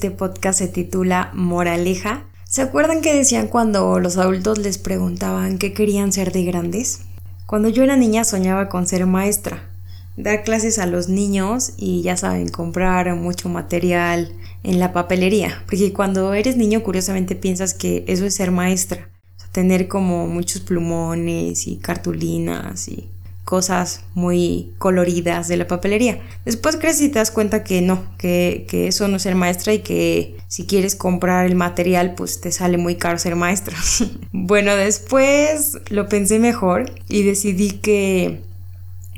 [0.00, 2.24] este podcast se titula Moraleja.
[2.44, 7.02] ¿Se acuerdan que decían cuando los adultos les preguntaban qué querían ser de grandes?
[7.44, 9.68] Cuando yo era niña soñaba con ser maestra,
[10.16, 15.92] dar clases a los niños y ya saben, comprar mucho material en la papelería, porque
[15.92, 19.10] cuando eres niño curiosamente piensas que eso es ser maestra,
[19.52, 23.10] tener como muchos plumones y cartulinas y
[23.44, 26.20] cosas muy coloridas de la papelería.
[26.44, 29.80] Después crees y te das cuenta que no, que, eso no es ser maestra y
[29.80, 33.76] que si quieres comprar el material pues te sale muy caro ser maestra.
[34.32, 38.42] bueno, después lo pensé mejor y decidí que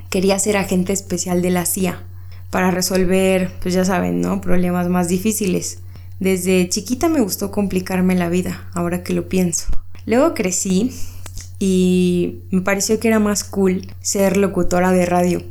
[0.08, 2.02] quería ser agente especial de la CIA
[2.50, 4.40] para resolver, pues ya saben, ¿no?
[4.40, 5.78] Problemas más difíciles.
[6.20, 9.66] Desde chiquita me gustó complicarme la vida, ahora que lo pienso.
[10.04, 10.92] Luego crecí
[11.64, 15.44] y me pareció que era más cool ser locutora de radio.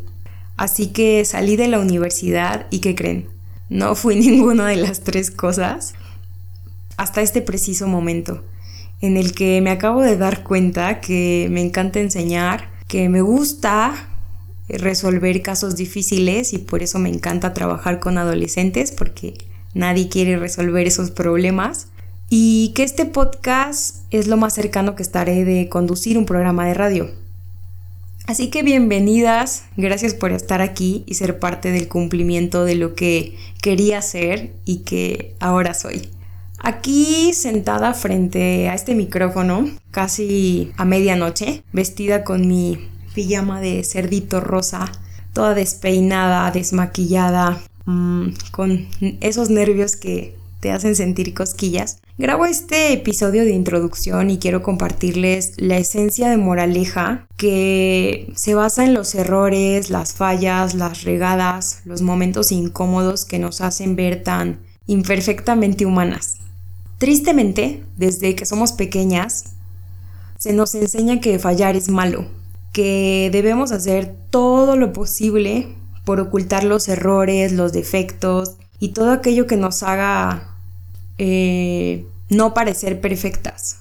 [0.58, 3.30] Así que salí de la universidad y ¿qué creen?
[3.70, 5.94] No fui ninguna de las tres cosas
[6.98, 8.44] hasta este preciso momento
[9.00, 14.10] en el que me acabo de dar cuenta que me encanta enseñar, que me gusta
[14.68, 19.36] resolver casos difíciles y por eso me encanta trabajar con adolescentes porque
[19.74, 21.88] nadie quiere resolver esos problemas
[22.34, 26.74] y que este podcast es lo más cercano que estaré de conducir un programa de
[26.74, 27.12] radio.
[28.26, 33.36] Así que bienvenidas, gracias por estar aquí y ser parte del cumplimiento de lo que
[33.62, 36.08] quería ser y que ahora soy.
[36.58, 42.78] Aquí sentada frente a este micrófono, casi a medianoche, vestida con mi
[43.14, 44.90] pijama de cerdito rosa,
[45.34, 48.88] toda despeinada, desmaquillada, mm, con
[49.20, 51.98] esos nervios que te hacen sentir cosquillas.
[52.18, 58.86] Grabo este episodio de introducción y quiero compartirles la esencia de moraleja que se basa
[58.86, 64.60] en los errores, las fallas, las regadas, los momentos incómodos que nos hacen ver tan
[64.86, 66.38] imperfectamente humanas.
[67.00, 69.46] Tristemente, desde que somos pequeñas,
[70.38, 72.26] se nos enseña que fallar es malo,
[72.72, 79.46] que debemos hacer todo lo posible por ocultar los errores, los defectos y todo aquello
[79.46, 80.50] que nos haga
[81.20, 83.78] eh, no parecer perfectas.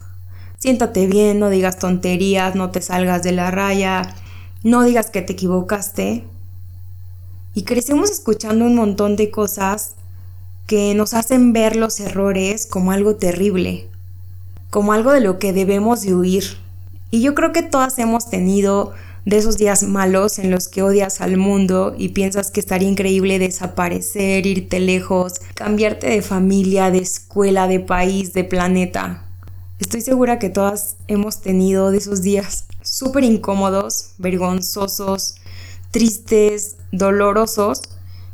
[0.59, 4.15] Siéntate bien, no digas tonterías, no te salgas de la raya,
[4.63, 6.25] no digas que te equivocaste.
[7.55, 9.95] Y crecemos escuchando un montón de cosas
[10.67, 13.89] que nos hacen ver los errores como algo terrible,
[14.69, 16.45] como algo de lo que debemos de huir.
[17.11, 18.93] Y yo creo que todas hemos tenido
[19.31, 23.39] de esos días malos en los que odias al mundo y piensas que estaría increíble
[23.39, 29.25] desaparecer, irte lejos, cambiarte de familia, de escuela, de país, de planeta.
[29.79, 35.37] Estoy segura que todas hemos tenido de esos días súper incómodos, vergonzosos,
[35.93, 37.83] tristes, dolorosos,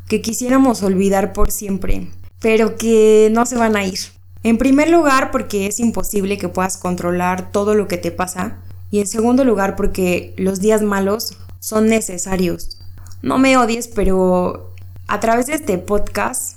[0.08, 3.98] que quisiéramos olvidar por siempre, pero que no se van a ir.
[4.42, 8.62] En primer lugar, porque es imposible que puedas controlar todo lo que te pasa,
[8.96, 12.78] y en segundo lugar, porque los días malos son necesarios.
[13.20, 14.72] No me odies, pero
[15.06, 16.56] a través de este podcast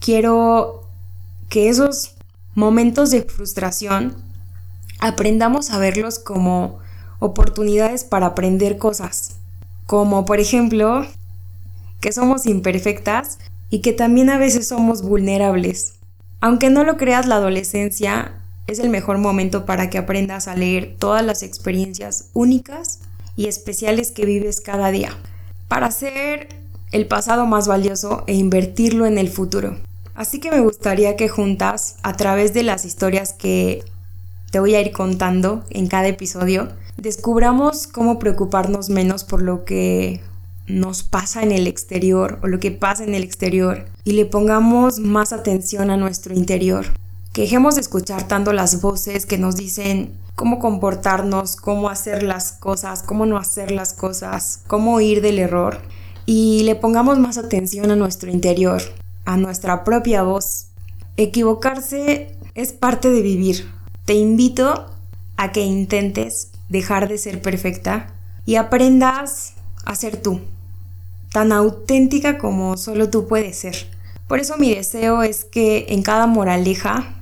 [0.00, 0.82] quiero
[1.48, 2.16] que esos
[2.56, 4.16] momentos de frustración
[4.98, 6.80] aprendamos a verlos como
[7.20, 9.36] oportunidades para aprender cosas.
[9.86, 11.06] Como por ejemplo,
[12.00, 13.38] que somos imperfectas
[13.70, 15.92] y que también a veces somos vulnerables.
[16.40, 20.96] Aunque no lo creas, la adolescencia es el mejor momento para que aprendas a leer
[20.98, 23.00] todas las experiencias únicas
[23.36, 25.16] y especiales que vives cada día,
[25.68, 26.48] para hacer
[26.92, 29.76] el pasado más valioso e invertirlo en el futuro.
[30.14, 33.84] Así que me gustaría que juntas, a través de las historias que
[34.50, 40.22] te voy a ir contando en cada episodio, descubramos cómo preocuparnos menos por lo que
[40.66, 44.98] nos pasa en el exterior o lo que pasa en el exterior y le pongamos
[44.98, 46.86] más atención a nuestro interior
[47.36, 53.02] que de escuchar tanto las voces que nos dicen cómo comportarnos, cómo hacer las cosas,
[53.02, 55.82] cómo no hacer las cosas, cómo huir del error
[56.24, 58.80] y le pongamos más atención a nuestro interior,
[59.26, 60.68] a nuestra propia voz.
[61.18, 63.70] Equivocarse es parte de vivir.
[64.06, 64.86] Te invito
[65.36, 68.14] a que intentes dejar de ser perfecta
[68.46, 69.52] y aprendas
[69.84, 70.40] a ser tú,
[71.32, 73.76] tan auténtica como solo tú puedes ser.
[74.26, 77.15] Por eso mi deseo es que en cada moraleja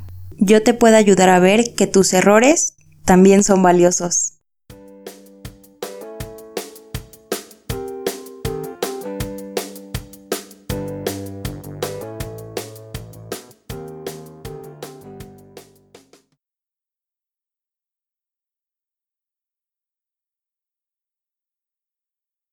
[0.44, 2.74] yo te puedo ayudar a ver que tus errores
[3.04, 4.33] también son valiosos.